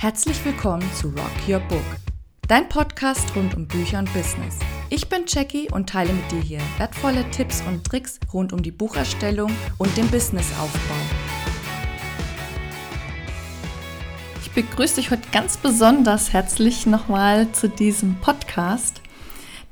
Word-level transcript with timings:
Herzlich 0.00 0.44
willkommen 0.44 0.88
zu 0.94 1.08
Rock 1.08 1.48
Your 1.48 1.58
Book, 1.58 1.82
dein 2.46 2.68
Podcast 2.68 3.34
rund 3.34 3.56
um 3.56 3.66
Bücher 3.66 3.98
und 3.98 4.12
Business. 4.14 4.56
Ich 4.90 5.08
bin 5.08 5.24
Jackie 5.26 5.68
und 5.72 5.88
teile 5.88 6.12
mit 6.12 6.30
dir 6.30 6.40
hier 6.40 6.60
wertvolle 6.76 7.28
Tipps 7.32 7.64
und 7.66 7.82
Tricks 7.82 8.20
rund 8.32 8.52
um 8.52 8.62
die 8.62 8.70
Bucherstellung 8.70 9.50
und 9.76 9.96
den 9.96 10.06
Businessaufbau. 10.06 10.94
Ich 14.40 14.52
begrüße 14.52 14.94
dich 14.94 15.10
heute 15.10 15.28
ganz 15.32 15.56
besonders 15.56 16.32
herzlich 16.32 16.86
nochmal 16.86 17.50
zu 17.50 17.68
diesem 17.68 18.20
Podcast. 18.20 19.02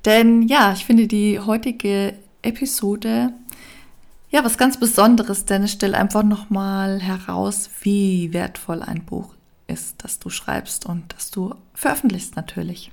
Denn 0.04 0.42
ja, 0.42 0.72
ich 0.72 0.86
finde 0.86 1.06
die 1.06 1.38
heutige 1.38 2.14
Episode 2.42 3.32
ja 4.30 4.44
was 4.44 4.58
ganz 4.58 4.80
Besonderes, 4.80 5.44
denn 5.44 5.62
es 5.62 5.70
stellt 5.70 5.94
einfach 5.94 6.24
nochmal 6.24 6.98
heraus, 6.98 7.70
wie 7.82 8.32
wertvoll 8.32 8.82
ein 8.82 9.04
Buch 9.04 9.35
ist, 9.66 10.04
das 10.04 10.18
du 10.18 10.30
schreibst 10.30 10.86
und 10.86 11.14
das 11.14 11.30
du 11.30 11.54
veröffentlichst 11.74 12.36
natürlich. 12.36 12.92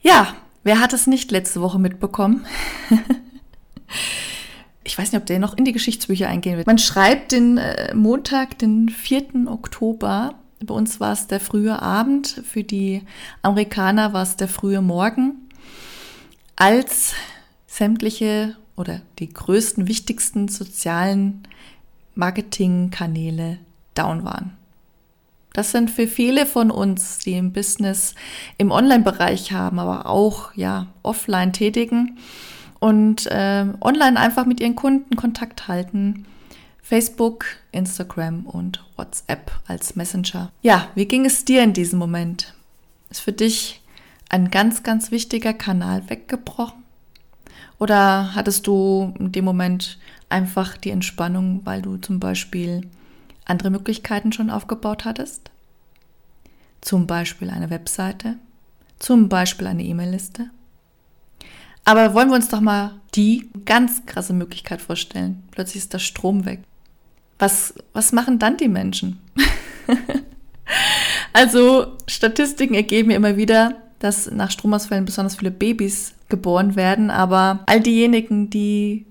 Ja, 0.00 0.34
wer 0.64 0.80
hat 0.80 0.92
es 0.92 1.06
nicht 1.06 1.30
letzte 1.30 1.60
Woche 1.60 1.78
mitbekommen? 1.78 2.46
ich 4.84 4.98
weiß 4.98 5.12
nicht, 5.12 5.20
ob 5.20 5.26
der 5.26 5.38
noch 5.38 5.56
in 5.56 5.64
die 5.64 5.72
Geschichtsbücher 5.72 6.28
eingehen 6.28 6.56
wird. 6.56 6.66
Man 6.66 6.78
schreibt 6.78 7.32
den 7.32 7.58
äh, 7.58 7.94
Montag, 7.94 8.58
den 8.58 8.88
4. 8.88 9.46
Oktober. 9.46 10.34
Bei 10.60 10.74
uns 10.74 10.98
war 10.98 11.12
es 11.12 11.28
der 11.28 11.40
frühe 11.40 11.80
Abend, 11.80 12.42
für 12.44 12.64
die 12.64 13.02
Amerikaner 13.42 14.12
war 14.12 14.24
es 14.24 14.36
der 14.36 14.48
frühe 14.48 14.80
Morgen, 14.80 15.48
als 16.56 17.14
sämtliche 17.68 18.56
oder 18.74 19.02
die 19.20 19.28
größten, 19.28 19.86
wichtigsten 19.86 20.48
sozialen 20.48 21.44
Marketingkanäle 22.16 23.58
down 23.94 24.24
waren. 24.24 24.57
Das 25.58 25.72
sind 25.72 25.90
für 25.90 26.06
viele 26.06 26.46
von 26.46 26.70
uns, 26.70 27.18
die 27.18 27.32
im 27.32 27.52
Business 27.52 28.14
im 28.58 28.70
Online-Bereich 28.70 29.50
haben, 29.50 29.80
aber 29.80 30.06
auch 30.06 30.54
ja 30.54 30.86
offline 31.02 31.52
tätigen 31.52 32.16
und 32.78 33.26
äh, 33.26 33.66
online 33.80 34.20
einfach 34.20 34.46
mit 34.46 34.60
ihren 34.60 34.76
Kunden 34.76 35.16
Kontakt 35.16 35.66
halten. 35.66 36.26
Facebook, 36.80 37.46
Instagram 37.72 38.46
und 38.46 38.84
WhatsApp 38.94 39.50
als 39.66 39.96
Messenger. 39.96 40.52
Ja, 40.62 40.90
wie 40.94 41.06
ging 41.06 41.24
es 41.24 41.44
dir 41.44 41.64
in 41.64 41.72
diesem 41.72 41.98
Moment? 41.98 42.54
Ist 43.10 43.22
für 43.22 43.32
dich 43.32 43.82
ein 44.28 44.52
ganz, 44.52 44.84
ganz 44.84 45.10
wichtiger 45.10 45.54
Kanal 45.54 46.08
weggebrochen? 46.08 46.84
Oder 47.80 48.36
hattest 48.36 48.68
du 48.68 49.12
in 49.18 49.32
dem 49.32 49.44
Moment 49.44 49.98
einfach 50.28 50.76
die 50.76 50.90
Entspannung, 50.90 51.62
weil 51.64 51.82
du 51.82 51.96
zum 51.96 52.20
Beispiel 52.20 52.82
andere 53.48 53.70
Möglichkeiten 53.70 54.32
schon 54.32 54.50
aufgebaut 54.50 55.04
hattest? 55.04 55.50
Zum 56.80 57.06
Beispiel 57.06 57.50
eine 57.50 57.70
Webseite, 57.70 58.36
zum 58.98 59.28
Beispiel 59.28 59.66
eine 59.66 59.82
E-Mail-Liste. 59.82 60.50
Aber 61.84 62.14
wollen 62.14 62.28
wir 62.28 62.36
uns 62.36 62.48
doch 62.48 62.60
mal 62.60 62.92
die 63.14 63.50
ganz 63.64 64.04
krasse 64.06 64.32
Möglichkeit 64.34 64.80
vorstellen. 64.82 65.42
Plötzlich 65.50 65.82
ist 65.82 65.92
der 65.92 65.98
Strom 65.98 66.44
weg. 66.44 66.60
Was, 67.38 67.74
was 67.92 68.12
machen 68.12 68.38
dann 68.38 68.56
die 68.56 68.68
Menschen? 68.68 69.20
also 71.32 71.96
Statistiken 72.06 72.74
ergeben 72.74 73.10
immer 73.10 73.36
wieder, 73.36 73.76
dass 74.00 74.30
nach 74.30 74.50
Stromausfällen 74.50 75.04
besonders 75.04 75.36
viele 75.36 75.50
Babys 75.50 76.14
geboren 76.28 76.76
werden, 76.76 77.10
aber 77.10 77.60
all 77.66 77.80
diejenigen, 77.80 78.50
die 78.50 79.06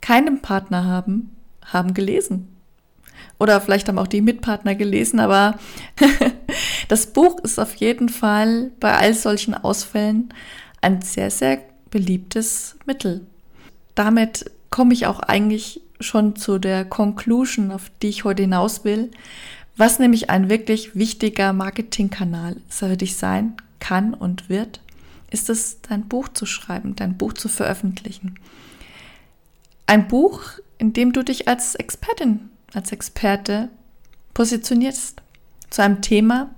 keinen 0.00 0.42
Partner 0.42 0.84
haben, 0.84 1.30
haben 1.64 1.94
gelesen. 1.94 2.51
Oder 3.38 3.60
vielleicht 3.60 3.88
haben 3.88 3.98
auch 3.98 4.06
die 4.06 4.20
Mitpartner 4.20 4.74
gelesen, 4.74 5.20
aber 5.20 5.58
das 6.88 7.06
Buch 7.06 7.38
ist 7.40 7.58
auf 7.58 7.74
jeden 7.76 8.08
Fall 8.08 8.70
bei 8.78 8.96
all 8.96 9.14
solchen 9.14 9.54
Ausfällen 9.54 10.32
ein 10.80 11.02
sehr, 11.02 11.30
sehr 11.30 11.60
beliebtes 11.90 12.76
Mittel. 12.86 13.26
Damit 13.94 14.50
komme 14.70 14.94
ich 14.94 15.06
auch 15.06 15.20
eigentlich 15.20 15.80
schon 16.00 16.36
zu 16.36 16.58
der 16.58 16.84
Conclusion, 16.84 17.70
auf 17.70 17.90
die 18.02 18.08
ich 18.08 18.24
heute 18.24 18.42
hinaus 18.42 18.84
will, 18.84 19.10
was 19.76 19.98
nämlich 19.98 20.30
ein 20.30 20.50
wirklich 20.50 20.96
wichtiger 20.96 21.52
Marketingkanal 21.52 22.56
für 22.68 22.96
dich 22.96 23.16
sein 23.16 23.56
kann 23.80 24.14
und 24.14 24.48
wird, 24.48 24.80
ist 25.30 25.48
es, 25.48 25.80
dein 25.82 26.08
Buch 26.08 26.28
zu 26.28 26.46
schreiben, 26.46 26.94
dein 26.94 27.16
Buch 27.16 27.32
zu 27.32 27.48
veröffentlichen. 27.48 28.38
Ein 29.86 30.08
Buch, 30.08 30.42
in 30.78 30.92
dem 30.92 31.12
du 31.12 31.22
dich 31.22 31.48
als 31.48 31.74
Expertin 31.74 32.50
als 32.74 32.92
Experte 32.92 33.68
positionierst 34.34 35.20
zu 35.70 35.82
einem 35.82 36.02
Thema, 36.02 36.50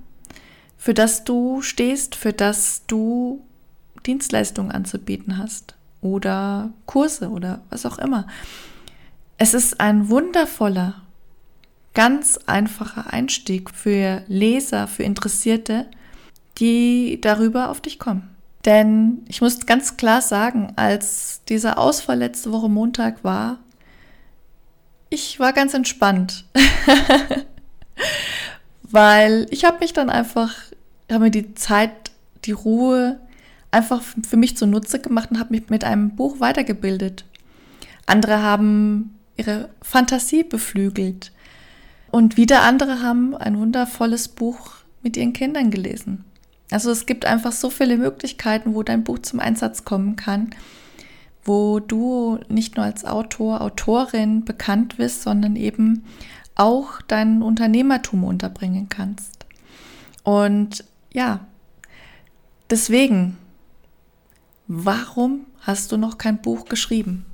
für 0.77 0.93
das 0.93 1.23
du 1.23 1.61
stehst, 1.61 2.15
für 2.15 2.33
das 2.33 2.83
du 2.87 3.43
Dienstleistungen 4.05 4.71
anzubieten 4.71 5.37
hast 5.37 5.75
oder 6.01 6.71
Kurse 6.85 7.29
oder 7.29 7.61
was 7.69 7.85
auch 7.85 7.97
immer. 7.97 8.27
Es 9.37 9.53
ist 9.53 9.79
ein 9.79 10.09
wundervoller, 10.09 11.01
ganz 11.93 12.37
einfacher 12.45 13.11
Einstieg 13.11 13.71
für 13.71 14.23
Leser, 14.27 14.87
für 14.87 15.03
Interessierte, 15.03 15.87
die 16.57 17.19
darüber 17.21 17.69
auf 17.69 17.81
dich 17.81 17.99
kommen. 17.99 18.29
Denn 18.65 19.23
ich 19.27 19.41
muss 19.41 19.65
ganz 19.65 19.97
klar 19.97 20.21
sagen, 20.21 20.73
als 20.75 21.41
dieser 21.49 21.77
Ausfall 21.77 22.19
letzte 22.19 22.51
Woche 22.51 22.69
Montag 22.69 23.23
war, 23.23 23.59
ich 25.09 25.39
war 25.39 25.53
ganz 25.53 25.73
entspannt. 25.73 26.45
Weil 28.83 29.47
ich 29.49 29.65
habe 29.65 29.79
mich 29.79 29.93
dann 29.93 30.09
einfach, 30.09 30.53
habe 31.11 31.25
mir 31.25 31.31
die 31.31 31.55
Zeit, 31.55 32.11
die 32.45 32.51
Ruhe 32.51 33.19
einfach 33.71 34.01
für 34.27 34.37
mich 34.37 34.57
zunutze 34.57 34.99
gemacht 34.99 35.31
und 35.31 35.39
habe 35.39 35.53
mich 35.53 35.69
mit 35.69 35.83
einem 35.83 36.15
Buch 36.15 36.39
weitergebildet. 36.39 37.25
Andere 38.05 38.41
haben 38.41 39.17
ihre 39.37 39.69
Fantasie 39.81 40.43
beflügelt. 40.43 41.31
Und 42.11 42.37
wieder 42.37 42.61
andere 42.61 43.01
haben 43.01 43.35
ein 43.35 43.57
wundervolles 43.57 44.29
Buch 44.29 44.71
mit 45.01 45.17
ihren 45.17 45.33
Kindern 45.33 45.71
gelesen. 45.71 46.23
Also 46.71 46.91
es 46.91 47.05
gibt 47.05 47.25
einfach 47.25 47.51
so 47.51 47.69
viele 47.69 47.97
Möglichkeiten, 47.97 48.73
wo 48.73 48.83
dein 48.83 49.03
Buch 49.03 49.19
zum 49.19 49.39
Einsatz 49.39 49.83
kommen 49.83 50.15
kann 50.15 50.51
wo 51.45 51.79
du 51.79 52.39
nicht 52.49 52.75
nur 52.75 52.85
als 52.85 53.05
Autor, 53.05 53.61
Autorin 53.61 54.43
bekannt 54.43 54.97
wirst, 54.97 55.21
sondern 55.21 55.55
eben 55.55 56.03
auch 56.55 57.01
dein 57.03 57.43
Unternehmertum 57.43 58.23
unterbringen 58.23 58.89
kannst. 58.89 59.45
Und 60.23 60.83
ja, 61.13 61.45
deswegen, 62.69 63.37
warum 64.67 65.45
hast 65.61 65.91
du 65.91 65.97
noch 65.97 66.17
kein 66.17 66.41
Buch 66.41 66.65
geschrieben? 66.65 67.25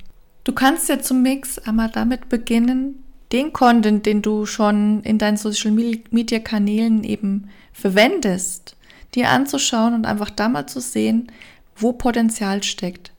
Du 0.44 0.52
kannst 0.52 0.88
ja 0.88 1.00
zum 1.00 1.22
Mix 1.22 1.58
einmal 1.58 1.88
damit 1.88 2.28
beginnen, 2.28 3.02
den 3.32 3.54
Content, 3.54 4.04
den 4.04 4.20
du 4.20 4.44
schon 4.44 5.02
in 5.04 5.16
deinen 5.16 5.38
Social 5.38 5.70
Media 5.70 6.38
Kanälen 6.38 7.02
eben 7.02 7.48
verwendest, 7.72 8.76
dir 9.14 9.30
anzuschauen 9.30 9.94
und 9.94 10.04
einfach 10.04 10.28
da 10.28 10.50
mal 10.50 10.66
zu 10.66 10.80
sehen, 10.80 11.32
wo 11.74 11.94
Potenzial 11.94 12.62
steckt 12.62 13.11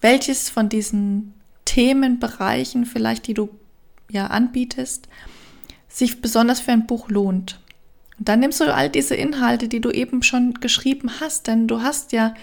welches 0.00 0.48
von 0.50 0.68
diesen 0.68 1.34
Themenbereichen 1.64 2.86
vielleicht, 2.86 3.26
die 3.26 3.34
du 3.34 3.50
ja 4.10 4.28
anbietest, 4.28 5.08
sich 5.88 6.20
besonders 6.20 6.60
für 6.60 6.72
ein 6.72 6.86
Buch 6.86 7.08
lohnt. 7.08 7.60
Und 8.18 8.28
dann 8.28 8.40
nimmst 8.40 8.60
du 8.60 8.72
all 8.72 8.88
diese 8.88 9.14
Inhalte, 9.14 9.68
die 9.68 9.80
du 9.80 9.90
eben 9.90 10.22
schon 10.22 10.54
geschrieben 10.54 11.20
hast, 11.20 11.46
denn 11.46 11.66
du 11.66 11.82
hast 11.82 12.12
ja 12.12 12.34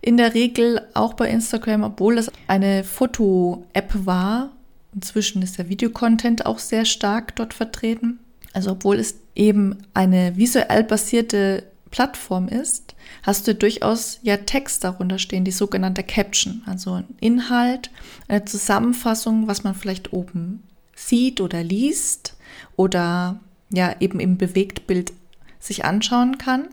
in 0.00 0.16
der 0.16 0.34
Regel 0.34 0.86
auch 0.94 1.14
bei 1.14 1.28
Instagram, 1.28 1.84
obwohl 1.84 2.18
es 2.18 2.30
eine 2.46 2.84
Foto-App 2.84 3.92
war, 4.06 4.50
inzwischen 4.94 5.42
ist 5.42 5.58
der 5.58 5.68
Videocontent 5.68 6.46
auch 6.46 6.58
sehr 6.58 6.84
stark 6.84 7.36
dort 7.36 7.54
vertreten. 7.54 8.18
Also 8.52 8.72
obwohl 8.72 8.96
es 8.96 9.16
eben 9.36 9.78
eine 9.94 10.36
visuell 10.36 10.82
basierte 10.82 11.64
Plattform 11.90 12.48
ist, 12.48 12.94
hast 13.22 13.48
du 13.48 13.54
durchaus 13.54 14.20
ja 14.22 14.36
Text 14.36 14.84
darunter 14.84 15.18
stehen, 15.18 15.44
die 15.44 15.50
sogenannte 15.50 16.04
Caption, 16.04 16.62
also 16.66 16.94
ein 16.94 17.16
Inhalt, 17.20 17.90
eine 18.28 18.44
Zusammenfassung, 18.44 19.48
was 19.48 19.64
man 19.64 19.74
vielleicht 19.74 20.12
oben 20.12 20.62
sieht 20.94 21.40
oder 21.40 21.62
liest 21.62 22.36
oder 22.76 23.40
ja 23.72 23.94
eben 24.00 24.20
im 24.20 24.36
Bewegtbild 24.36 25.12
sich 25.58 25.84
anschauen 25.84 26.38
kann. 26.38 26.68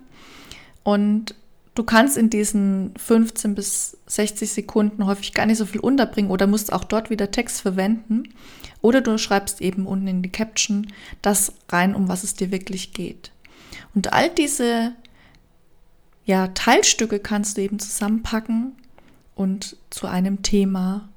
Und 0.84 1.36
du 1.76 1.84
kannst 1.84 2.18
in 2.18 2.30
diesen 2.30 2.94
15 2.98 3.56
bis 3.56 3.98
60 4.08 4.50
Sekunden 4.50 5.06
häufig 5.06 5.34
gar 5.34 5.46
nicht 5.46 5.58
so 5.58 5.66
viel 5.66 5.82
unterbringen 5.82 6.32
oder 6.32 6.48
musst 6.48 6.72
auch 6.72 6.84
dort 6.84 7.10
wieder 7.10 7.32
Text 7.32 7.62
verwenden. 7.62 8.34
Oder 8.82 9.02
du 9.02 9.18
schreibst 9.18 9.62
eben 9.62 9.86
unten 9.86 10.08
in 10.08 10.22
die 10.22 10.32
Caption 10.32 10.88
das 11.22 11.54
rein, 11.70 11.96
um 11.96 12.08
was 12.08 12.24
es 12.24 12.36
dir 12.36 12.52
wirklich 12.52 12.94
geht. 12.94 13.32
Und 13.96 14.14
all 14.14 14.30
diese 14.30 14.94
ja, 16.28 16.50
Teilstücke 16.50 17.20
kannst 17.20 17.58
du 17.58 17.62
eben 17.62 17.80
zusammenpacken 17.80 18.76
und 19.34 19.78
zu 19.90 20.08
einem 20.08 20.44
Thema 20.44 21.08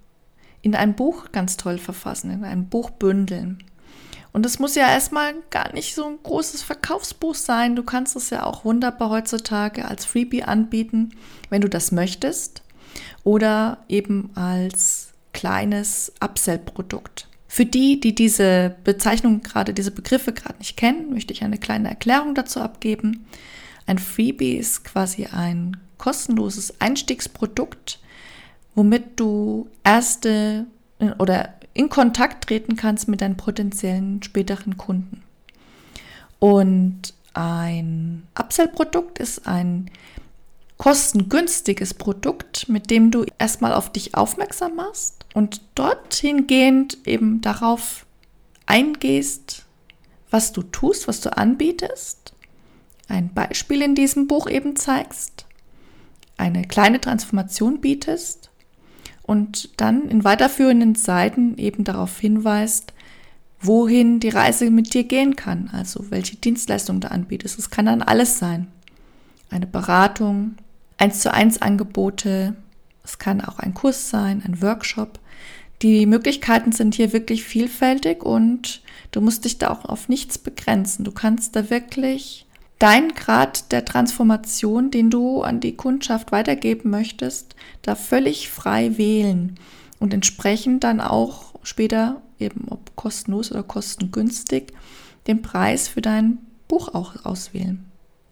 in 0.62 0.76
ein 0.76 0.94
Buch 0.94 1.32
ganz 1.32 1.56
toll 1.56 1.78
verfassen, 1.78 2.30
in 2.30 2.44
ein 2.44 2.68
Buch 2.68 2.90
bündeln. 2.90 3.58
Und 4.32 4.46
es 4.46 4.60
muss 4.60 4.76
ja 4.76 4.88
erstmal 4.88 5.34
gar 5.50 5.72
nicht 5.72 5.96
so 5.96 6.06
ein 6.06 6.18
großes 6.22 6.62
Verkaufsbuch 6.62 7.34
sein. 7.34 7.74
Du 7.74 7.82
kannst 7.82 8.14
es 8.14 8.30
ja 8.30 8.44
auch 8.44 8.64
wunderbar 8.64 9.10
heutzutage 9.10 9.84
als 9.84 10.04
Freebie 10.04 10.44
anbieten, 10.44 11.10
wenn 11.48 11.60
du 11.60 11.68
das 11.68 11.90
möchtest. 11.90 12.62
Oder 13.24 13.78
eben 13.88 14.30
als 14.36 15.12
kleines 15.32 16.12
Upsell-Produkt. 16.20 17.26
Für 17.48 17.66
die, 17.66 17.98
die 17.98 18.14
diese 18.14 18.76
Bezeichnung 18.84 19.42
gerade, 19.42 19.74
diese 19.74 19.90
Begriffe 19.90 20.32
gerade 20.32 20.58
nicht 20.58 20.76
kennen, 20.76 21.12
möchte 21.12 21.32
ich 21.32 21.42
eine 21.42 21.58
kleine 21.58 21.88
Erklärung 21.88 22.36
dazu 22.36 22.60
abgeben. 22.60 23.26
Ein 23.86 23.98
Freebie 23.98 24.56
ist 24.56 24.84
quasi 24.84 25.26
ein 25.26 25.76
kostenloses 25.98 26.80
Einstiegsprodukt, 26.80 27.98
womit 28.74 29.18
du 29.18 29.68
erste 29.84 30.66
oder 31.18 31.54
in 31.74 31.88
Kontakt 31.88 32.46
treten 32.46 32.76
kannst 32.76 33.08
mit 33.08 33.20
deinen 33.20 33.36
potenziellen 33.36 34.22
späteren 34.22 34.76
Kunden. 34.76 35.22
Und 36.38 37.14
ein 37.34 38.26
Upsell-Produkt 38.38 39.18
ist 39.18 39.46
ein 39.46 39.90
kostengünstiges 40.78 41.94
Produkt, 41.94 42.68
mit 42.68 42.90
dem 42.90 43.10
du 43.10 43.26
erstmal 43.38 43.74
auf 43.74 43.92
dich 43.92 44.14
aufmerksam 44.14 44.76
machst 44.76 45.26
und 45.34 45.60
dorthin 45.74 46.46
gehend 46.46 47.06
eben 47.06 47.42
darauf 47.42 48.06
eingehst, 48.64 49.66
was 50.30 50.52
du 50.52 50.62
tust, 50.62 51.06
was 51.06 51.20
du 51.20 51.36
anbietest, 51.36 52.32
ein 53.10 53.32
Beispiel 53.34 53.82
in 53.82 53.94
diesem 53.94 54.26
Buch 54.26 54.48
eben 54.48 54.76
zeigst, 54.76 55.46
eine 56.36 56.62
kleine 56.62 57.00
Transformation 57.00 57.80
bietest 57.80 58.50
und 59.22 59.80
dann 59.80 60.08
in 60.08 60.24
weiterführenden 60.24 60.94
Seiten 60.94 61.58
eben 61.58 61.84
darauf 61.84 62.18
hinweist, 62.18 62.94
wohin 63.60 64.20
die 64.20 64.30
Reise 64.30 64.70
mit 64.70 64.94
dir 64.94 65.04
gehen 65.04 65.36
kann, 65.36 65.68
also 65.72 66.10
welche 66.10 66.36
Dienstleistung 66.36 67.00
du 67.00 67.10
anbietest. 67.10 67.58
Es 67.58 67.70
kann 67.70 67.86
dann 67.86 68.02
alles 68.02 68.38
sein. 68.38 68.68
Eine 69.50 69.66
Beratung, 69.66 70.56
eins 70.96 71.20
zu 71.20 71.32
eins 71.32 71.60
Angebote, 71.60 72.56
es 73.04 73.18
kann 73.18 73.40
auch 73.40 73.58
ein 73.58 73.74
Kurs 73.74 74.08
sein, 74.08 74.42
ein 74.46 74.62
Workshop. 74.62 75.18
Die 75.82 76.06
Möglichkeiten 76.06 76.72
sind 76.72 76.94
hier 76.94 77.12
wirklich 77.12 77.44
vielfältig 77.44 78.22
und 78.22 78.82
du 79.10 79.20
musst 79.20 79.44
dich 79.44 79.58
da 79.58 79.70
auch 79.70 79.84
auf 79.84 80.08
nichts 80.08 80.38
begrenzen. 80.38 81.04
Du 81.04 81.12
kannst 81.12 81.56
da 81.56 81.70
wirklich 81.70 82.46
dein 82.80 83.14
Grad 83.14 83.70
der 83.72 83.84
Transformation, 83.84 84.90
den 84.90 85.10
du 85.10 85.42
an 85.42 85.60
die 85.60 85.76
Kundschaft 85.76 86.32
weitergeben 86.32 86.90
möchtest, 86.90 87.54
da 87.82 87.94
völlig 87.94 88.48
frei 88.48 88.98
wählen 88.98 89.60
und 90.00 90.12
entsprechend 90.12 90.82
dann 90.82 91.00
auch 91.00 91.54
später 91.62 92.22
eben 92.38 92.68
ob 92.68 92.96
kostenlos 92.96 93.52
oder 93.52 93.62
kostengünstig 93.62 94.72
den 95.26 95.42
Preis 95.42 95.88
für 95.88 96.00
dein 96.00 96.38
Buch 96.66 96.94
auch 96.94 97.24
auswählen. 97.24 97.84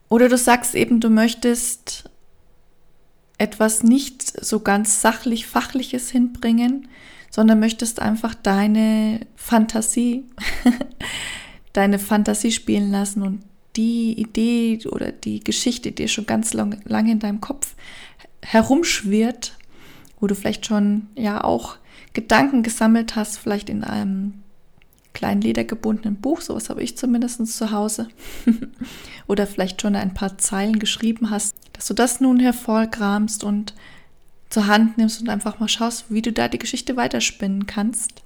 Oder 0.09 0.31
du 0.31 0.39
sagst 0.39 0.75
eben, 0.75 1.01
du 1.01 1.11
möchtest 1.11 2.11
etwas 3.37 3.83
nicht 3.83 4.45
so 4.45 4.61
ganz 4.61 5.03
sachlich 5.03 5.47
fachliches 5.47 6.11
hinbringen, 6.11 6.89
sondern 7.31 7.61
möchtest 7.61 8.01
einfach 8.01 8.35
deine 8.35 9.27
Fantasie, 9.37 10.25
deine 11.75 11.99
Fantasie 11.99 12.53
spielen 12.53 12.91
lassen 12.91 13.23
und 13.23 13.43
die 13.79 14.21
Idee 14.21 14.81
oder 14.89 15.13
die 15.13 15.41
Geschichte, 15.41 15.93
die 15.93 16.09
schon 16.09 16.27
ganz 16.27 16.53
lang, 16.53 16.81
lange 16.85 17.13
in 17.13 17.21
deinem 17.21 17.41
Kopf 17.41 17.75
herumschwirrt, 18.43 19.57
wo 20.21 20.27
du 20.27 20.35
vielleicht 20.35 20.67
schon 20.67 21.07
ja 21.15 21.43
auch 21.43 21.77
Gedanken 22.13 22.63
gesammelt 22.63 23.15
hast, 23.15 23.39
vielleicht 23.39 23.71
in 23.71 23.85
einem 23.85 24.35
kleinen 25.15 25.41
ledergebundenen 25.41 26.17
Buch, 26.17 26.41
sowas 26.41 26.71
habe 26.71 26.83
ich 26.83 26.97
zumindest 26.97 27.47
zu 27.47 27.71
Hause, 27.71 28.09
oder 29.29 29.47
vielleicht 29.47 29.81
schon 29.81 29.97
ein 29.97 30.15
paar 30.15 30.39
Zeilen 30.39 30.79
geschrieben 30.79 31.31
hast, 31.31 31.55
dass 31.73 31.87
du 31.87 31.95
das 31.95 32.21
nun 32.21 32.41
hervorkramst 32.41 33.45
und 33.45 33.75
zur 34.51 34.67
Hand 34.67 34.99
nimmst 34.99 35.21
und 35.21 35.29
einfach 35.29 35.61
mal 35.61 35.69
schaust, 35.69 36.07
wie 36.09 36.23
du 36.23 36.33
da 36.33 36.49
die 36.49 36.59
Geschichte 36.59 36.97
weiterspinnen 36.97 37.67
kannst 37.67 38.23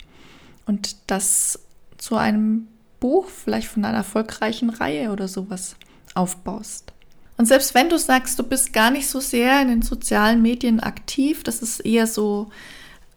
und 0.66 0.96
das 1.08 1.58
zu 1.98 2.16
einem 2.16 2.68
Buch, 3.02 3.26
vielleicht 3.28 3.66
von 3.66 3.84
einer 3.84 3.98
erfolgreichen 3.98 4.70
Reihe 4.70 5.10
oder 5.10 5.26
sowas 5.26 5.74
aufbaust. 6.14 6.92
Und 7.36 7.46
selbst 7.46 7.74
wenn 7.74 7.88
du 7.88 7.98
sagst, 7.98 8.38
du 8.38 8.44
bist 8.44 8.72
gar 8.72 8.92
nicht 8.92 9.08
so 9.08 9.18
sehr 9.18 9.60
in 9.60 9.66
den 9.66 9.82
sozialen 9.82 10.40
Medien 10.40 10.78
aktiv, 10.78 11.42
das 11.42 11.62
ist 11.62 11.80
eher 11.80 12.06
so 12.06 12.50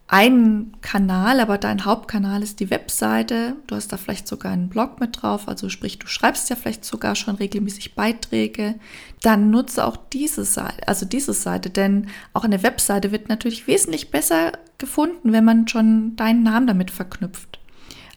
ein 0.08 0.72
Kanal, 0.82 1.38
aber 1.38 1.56
dein 1.56 1.84
Hauptkanal 1.84 2.42
ist 2.42 2.58
die 2.58 2.70
Webseite. 2.70 3.54
Du 3.68 3.76
hast 3.76 3.92
da 3.92 3.96
vielleicht 3.96 4.26
sogar 4.26 4.50
einen 4.52 4.68
Blog 4.68 4.98
mit 4.98 5.22
drauf, 5.22 5.46
also 5.46 5.68
sprich, 5.68 6.00
du 6.00 6.08
schreibst 6.08 6.50
ja 6.50 6.56
vielleicht 6.56 6.84
sogar 6.84 7.14
schon 7.14 7.36
regelmäßig 7.36 7.94
Beiträge. 7.94 8.74
Dann 9.22 9.50
nutze 9.50 9.86
auch 9.86 9.96
diese 10.12 10.44
Seite, 10.44 10.88
also 10.88 11.06
diese 11.06 11.32
Seite, 11.32 11.70
denn 11.70 12.08
auch 12.32 12.42
eine 12.42 12.64
Webseite 12.64 13.12
wird 13.12 13.28
natürlich 13.28 13.68
wesentlich 13.68 14.10
besser 14.10 14.50
gefunden, 14.78 15.32
wenn 15.32 15.44
man 15.44 15.68
schon 15.68 16.16
deinen 16.16 16.42
Namen 16.42 16.66
damit 16.66 16.90
verknüpft. 16.90 17.55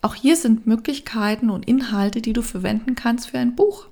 Auch 0.02 0.16
hier 0.16 0.36
sind 0.36 0.66
Möglichkeiten 0.66 1.50
und 1.50 1.68
Inhalte, 1.68 2.22
die 2.22 2.34
du 2.34 2.42
verwenden 2.42 2.96
kannst 2.96 3.30
für 3.30 3.40
ein 3.40 3.56
Buch. 3.56 3.88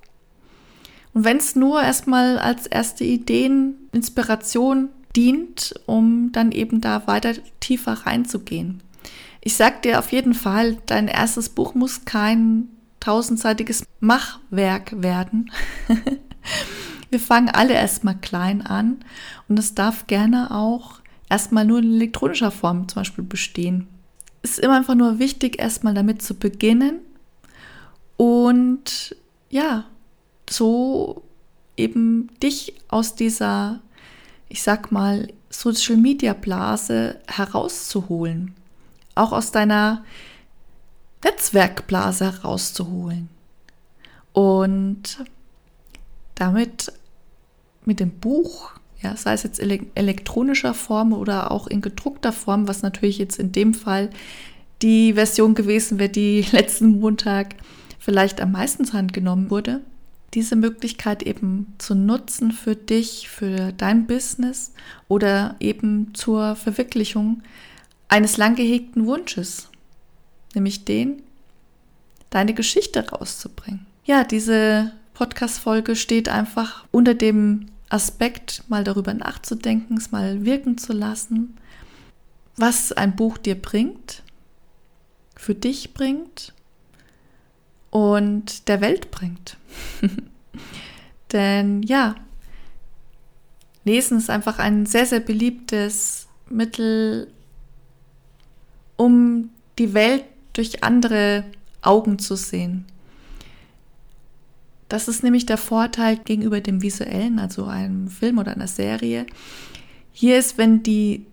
Und 1.12 1.24
wenn 1.24 1.36
es 1.36 1.54
nur 1.54 1.82
erstmal 1.82 2.38
als 2.38 2.66
erste 2.66 3.04
Ideen, 3.04 3.74
Inspiration 3.92 4.88
dient, 5.16 5.74
um 5.86 6.32
dann 6.32 6.52
eben 6.52 6.80
da 6.80 7.06
weiter 7.06 7.34
tiefer 7.60 7.92
reinzugehen. 7.92 8.82
Ich 9.40 9.54
sag 9.54 9.82
dir 9.82 9.98
auf 9.98 10.12
jeden 10.12 10.34
Fall, 10.34 10.78
dein 10.86 11.08
erstes 11.08 11.48
Buch 11.48 11.74
muss 11.74 12.04
kein 12.04 12.68
tausendseitiges 13.00 13.84
Machwerk 14.00 15.00
werden. 15.02 15.50
Wir 17.10 17.20
fangen 17.20 17.48
alle 17.48 17.74
erstmal 17.74 18.16
klein 18.16 18.60
an 18.62 18.98
und 19.48 19.58
es 19.58 19.74
darf 19.74 20.06
gerne 20.06 20.50
auch 20.50 21.00
erstmal 21.30 21.64
nur 21.64 21.78
in 21.78 21.94
elektronischer 21.94 22.50
Form 22.50 22.88
zum 22.88 23.00
Beispiel 23.00 23.24
bestehen 23.24 23.88
ist 24.42 24.58
immer 24.58 24.76
einfach 24.76 24.94
nur 24.94 25.18
wichtig, 25.18 25.58
erstmal 25.58 25.94
damit 25.94 26.22
zu 26.22 26.34
beginnen 26.34 27.00
und 28.16 29.16
ja, 29.50 29.84
so 30.50 31.22
eben 31.76 32.28
dich 32.42 32.74
aus 32.88 33.14
dieser, 33.14 33.80
ich 34.48 34.62
sag 34.62 34.92
mal, 34.92 35.28
Social 35.50 35.96
Media 35.96 36.34
Blase 36.34 37.20
herauszuholen. 37.26 38.54
Auch 39.14 39.32
aus 39.32 39.52
deiner 39.52 40.04
Netzwerkblase 41.24 42.32
herauszuholen. 42.32 43.28
Und 44.32 45.24
damit 46.34 46.92
mit 47.84 48.00
dem 48.00 48.10
Buch 48.10 48.72
ja, 49.00 49.16
sei 49.16 49.32
es 49.32 49.44
jetzt 49.44 49.60
elektronischer 49.60 50.74
Form 50.74 51.12
oder 51.12 51.50
auch 51.52 51.66
in 51.66 51.80
gedruckter 51.80 52.32
Form, 52.32 52.66
was 52.66 52.82
natürlich 52.82 53.18
jetzt 53.18 53.38
in 53.38 53.52
dem 53.52 53.74
Fall 53.74 54.10
die 54.82 55.14
Version 55.14 55.54
gewesen 55.54 55.98
wäre, 55.98 56.10
die 56.10 56.42
letzten 56.52 57.00
Montag 57.00 57.54
vielleicht 57.98 58.40
am 58.40 58.52
meisten 58.52 58.84
zur 58.84 58.98
Hand 58.98 59.12
genommen 59.12 59.50
wurde. 59.50 59.80
Diese 60.34 60.56
Möglichkeit 60.56 61.22
eben 61.22 61.74
zu 61.78 61.94
nutzen 61.94 62.52
für 62.52 62.76
dich, 62.76 63.28
für 63.28 63.72
dein 63.72 64.06
Business 64.06 64.72
oder 65.08 65.56
eben 65.58 66.14
zur 66.14 66.54
Verwirklichung 66.54 67.42
eines 68.08 68.36
lang 68.36 68.54
gehegten 68.54 69.06
Wunsches, 69.06 69.68
nämlich 70.54 70.84
den, 70.84 71.22
deine 72.30 72.52
Geschichte 72.52 73.08
rauszubringen. 73.08 73.86
Ja, 74.04 74.24
diese 74.24 74.92
Podcast-Folge 75.14 75.96
steht 75.96 76.28
einfach 76.28 76.84
unter 76.90 77.14
dem 77.14 77.66
Aspekt, 77.88 78.64
mal 78.68 78.84
darüber 78.84 79.14
nachzudenken, 79.14 79.96
es 79.96 80.10
mal 80.10 80.44
wirken 80.44 80.78
zu 80.78 80.92
lassen, 80.92 81.56
was 82.56 82.92
ein 82.92 83.16
Buch 83.16 83.38
dir 83.38 83.60
bringt, 83.60 84.22
für 85.36 85.54
dich 85.54 85.94
bringt 85.94 86.52
und 87.90 88.68
der 88.68 88.80
Welt 88.80 89.10
bringt. 89.10 89.56
Denn 91.32 91.82
ja, 91.82 92.16
Lesen 93.84 94.18
ist 94.18 94.28
einfach 94.28 94.58
ein 94.58 94.84
sehr, 94.86 95.06
sehr 95.06 95.20
beliebtes 95.20 96.28
Mittel, 96.50 97.32
um 98.96 99.50
die 99.78 99.94
Welt 99.94 100.24
durch 100.52 100.82
andere 100.82 101.44
Augen 101.80 102.18
zu 102.18 102.36
sehen. 102.36 102.84
Das 104.88 105.08
ist 105.08 105.22
nämlich 105.22 105.46
der 105.46 105.58
Vorteil 105.58 106.16
gegenüber 106.16 106.60
dem 106.60 106.82
visuellen, 106.82 107.38
also 107.38 107.66
einem 107.66 108.08
Film 108.08 108.38
oder 108.38 108.52
einer 108.52 108.68
Serie. 108.68 109.26
Hier 110.12 110.38
ist, 110.38 110.56
wenn 110.56 110.82
die 110.82 111.26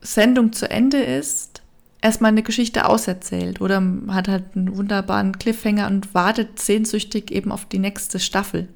Sendung 0.00 0.52
zu 0.52 0.70
Ende 0.70 0.98
ist, 0.98 1.62
erstmal 2.00 2.30
eine 2.30 2.42
Geschichte 2.42 2.86
auserzählt 2.86 3.60
oder 3.60 3.82
hat 4.08 4.28
halt 4.28 4.44
einen 4.54 4.76
wunderbaren 4.76 5.38
Cliffhanger 5.38 5.86
und 5.86 6.14
wartet 6.14 6.58
sehnsüchtig 6.58 7.30
eben 7.30 7.52
auf 7.52 7.66
die 7.66 7.78
nächste 7.78 8.18
Staffel. 8.18 8.68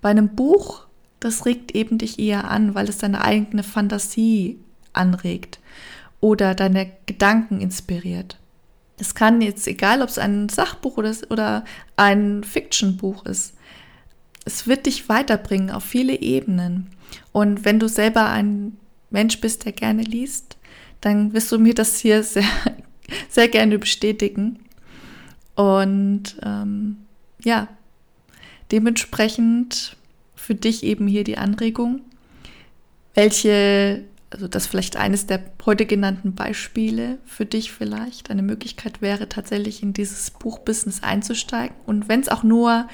Bei 0.00 0.10
einem 0.10 0.28
Buch, 0.28 0.86
das 1.20 1.46
regt 1.46 1.74
eben 1.74 1.98
dich 1.98 2.18
eher 2.18 2.50
an, 2.50 2.74
weil 2.74 2.88
es 2.88 2.98
deine 2.98 3.22
eigene 3.22 3.62
Fantasie 3.62 4.58
anregt 4.92 5.58
oder 6.20 6.54
deine 6.54 6.90
Gedanken 7.06 7.60
inspiriert. 7.60 8.38
Es 8.98 9.14
kann 9.14 9.40
jetzt, 9.40 9.66
egal 9.66 10.02
ob 10.02 10.08
es 10.08 10.18
ein 10.18 10.48
Sachbuch 10.48 10.96
oder, 10.96 11.14
oder 11.30 11.64
ein 11.96 12.42
Fiction-Buch 12.44 13.24
ist, 13.26 13.54
es 14.44 14.66
wird 14.66 14.86
dich 14.86 15.08
weiterbringen 15.08 15.70
auf 15.70 15.84
viele 15.84 16.20
Ebenen. 16.20 16.88
Und 17.32 17.64
wenn 17.64 17.78
du 17.78 17.88
selber 17.88 18.28
ein 18.28 18.76
Mensch 19.10 19.40
bist, 19.40 19.64
der 19.64 19.72
gerne 19.72 20.02
liest, 20.02 20.56
dann 21.00 21.32
wirst 21.32 21.52
du 21.52 21.58
mir 21.58 21.74
das 21.74 21.98
hier 21.98 22.22
sehr, 22.24 22.44
sehr 23.28 23.48
gerne 23.48 23.78
bestätigen. 23.78 24.58
Und 25.54 26.36
ähm, 26.42 26.98
ja, 27.42 27.68
dementsprechend 28.70 29.96
für 30.34 30.54
dich 30.54 30.82
eben 30.82 31.06
hier 31.06 31.24
die 31.24 31.38
Anregung, 31.38 32.00
welche 33.14 34.04
also 34.30 34.46
das 34.46 34.66
vielleicht 34.66 34.96
eines 34.96 35.26
der 35.26 35.42
heute 35.64 35.86
genannten 35.86 36.34
Beispiele 36.34 37.18
für 37.24 37.46
dich 37.46 37.72
vielleicht 37.72 38.30
eine 38.30 38.42
Möglichkeit 38.42 39.00
wäre, 39.00 39.28
tatsächlich 39.28 39.82
in 39.82 39.92
dieses 39.92 40.30
Buchbusiness 40.30 41.02
einzusteigen. 41.02 41.76
Und 41.86 42.08
wenn 42.08 42.20
es 42.20 42.28
auch 42.28 42.42
nur 42.42 42.88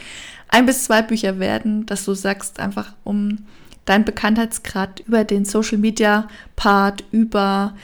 ein 0.49 0.67
bis 0.67 0.85
zwei 0.85 1.03
Bücher 1.03 1.41
werden, 1.41 1.87
dass 1.87 2.05
du 2.05 2.15
sagst, 2.15 2.61
einfach 2.61 2.95
um 3.03 3.47
deinen 3.85 4.05
Bekanntheitsgrad 4.05 5.01
über 5.01 5.25
den 5.25 5.45
Social 5.45 5.79
Media 5.79 6.29
Part, 6.57 7.05
über 7.11 7.75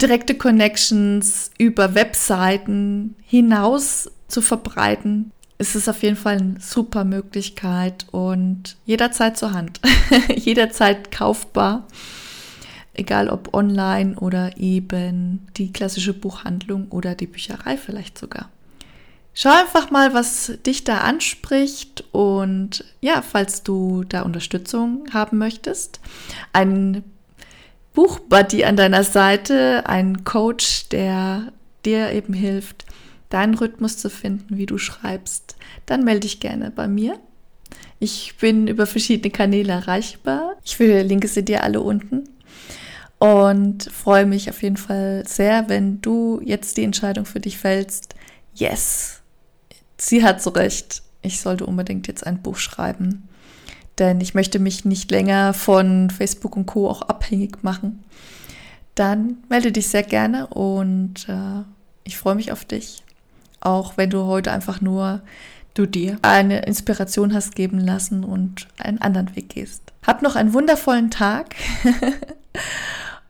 direkte 0.00 0.34
Connections, 0.34 1.50
über 1.58 1.94
Webseiten 1.94 3.16
hinaus 3.22 4.10
zu 4.28 4.40
verbreiten, 4.40 5.30
ist 5.58 5.76
es 5.76 5.88
auf 5.88 6.02
jeden 6.02 6.16
Fall 6.16 6.38
eine 6.38 6.56
super 6.58 7.04
Möglichkeit 7.04 8.06
und 8.10 8.76
jederzeit 8.86 9.36
zur 9.36 9.52
Hand, 9.52 9.80
jederzeit 10.34 11.12
kaufbar 11.12 11.86
egal 12.94 13.28
ob 13.28 13.54
online 13.54 14.16
oder 14.16 14.56
eben 14.56 15.46
die 15.56 15.72
klassische 15.72 16.14
Buchhandlung 16.14 16.88
oder 16.90 17.14
die 17.14 17.26
Bücherei 17.26 17.76
vielleicht 17.76 18.18
sogar. 18.18 18.50
Schau 19.36 19.50
einfach 19.50 19.90
mal, 19.90 20.14
was 20.14 20.52
dich 20.64 20.84
da 20.84 20.98
anspricht 20.98 22.04
und 22.12 22.84
ja, 23.00 23.20
falls 23.20 23.64
du 23.64 24.04
da 24.04 24.22
Unterstützung 24.22 25.06
haben 25.12 25.38
möchtest, 25.38 26.00
ein 26.52 27.02
Buchbuddy 27.94 28.64
an 28.64 28.76
deiner 28.76 29.02
Seite, 29.02 29.84
ein 29.86 30.22
Coach, 30.22 30.88
der 30.90 31.52
dir 31.84 32.12
eben 32.12 32.32
hilft, 32.32 32.84
deinen 33.28 33.54
Rhythmus 33.54 33.98
zu 33.98 34.08
finden, 34.08 34.56
wie 34.56 34.66
du 34.66 34.78
schreibst, 34.78 35.56
dann 35.86 36.04
melde 36.04 36.20
dich 36.20 36.38
gerne 36.38 36.70
bei 36.70 36.86
mir. 36.86 37.18
Ich 37.98 38.36
bin 38.36 38.68
über 38.68 38.86
verschiedene 38.86 39.32
Kanäle 39.32 39.72
erreichbar. 39.72 40.56
Ich 40.64 40.76
verlinke 40.76 41.26
sie 41.26 41.44
dir 41.44 41.64
alle 41.64 41.80
unten 41.80 42.28
und 43.24 43.84
freue 43.84 44.26
mich 44.26 44.50
auf 44.50 44.62
jeden 44.62 44.76
Fall 44.76 45.22
sehr, 45.26 45.70
wenn 45.70 46.02
du 46.02 46.42
jetzt 46.44 46.76
die 46.76 46.84
Entscheidung 46.84 47.24
für 47.24 47.40
dich 47.40 47.56
fällst. 47.56 48.14
Yes, 48.54 49.22
sie 49.96 50.22
hat 50.22 50.42
so 50.42 50.50
recht. 50.50 51.02
Ich 51.22 51.40
sollte 51.40 51.64
unbedingt 51.64 52.06
jetzt 52.06 52.26
ein 52.26 52.42
Buch 52.42 52.58
schreiben, 52.58 53.26
denn 53.98 54.20
ich 54.20 54.34
möchte 54.34 54.58
mich 54.58 54.84
nicht 54.84 55.10
länger 55.10 55.54
von 55.54 56.10
Facebook 56.10 56.54
und 56.54 56.66
Co. 56.66 56.86
auch 56.90 57.00
abhängig 57.00 57.64
machen. 57.64 58.04
Dann 58.94 59.38
melde 59.48 59.72
dich 59.72 59.88
sehr 59.88 60.02
gerne 60.02 60.48
und 60.48 61.26
äh, 61.26 61.62
ich 62.04 62.18
freue 62.18 62.34
mich 62.34 62.52
auf 62.52 62.66
dich. 62.66 63.04
Auch 63.60 63.96
wenn 63.96 64.10
du 64.10 64.24
heute 64.24 64.52
einfach 64.52 64.82
nur 64.82 65.22
du 65.72 65.86
dir 65.86 66.18
eine 66.20 66.66
Inspiration 66.66 67.32
hast 67.32 67.56
geben 67.56 67.78
lassen 67.78 68.22
und 68.22 68.68
einen 68.76 69.00
anderen 69.00 69.34
Weg 69.34 69.48
gehst. 69.48 69.94
Hab 70.06 70.20
noch 70.20 70.36
einen 70.36 70.52
wundervollen 70.52 71.10
Tag. 71.10 71.54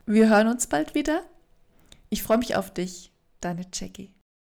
Wir 0.06 0.28
hören 0.28 0.49
uns 0.49 0.66
bald 0.66 0.94
wieder. 0.94 1.23
Ich 2.11 2.23
freue 2.23 2.38
mich 2.38 2.56
auf 2.56 2.73
dich, 2.73 3.11
deine 3.40 3.66
Jackie. 3.73 4.13